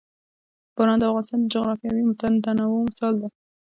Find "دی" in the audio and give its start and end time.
3.21-3.29